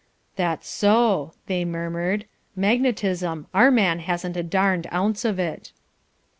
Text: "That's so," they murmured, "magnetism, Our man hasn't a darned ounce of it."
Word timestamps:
"That's 0.35 0.67
so," 0.67 1.33
they 1.45 1.63
murmured, 1.63 2.25
"magnetism, 2.55 3.45
Our 3.53 3.69
man 3.69 3.99
hasn't 3.99 4.35
a 4.35 4.41
darned 4.41 4.87
ounce 4.91 5.23
of 5.23 5.37
it." 5.37 5.71